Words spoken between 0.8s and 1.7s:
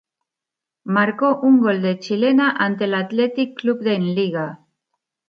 Marcó un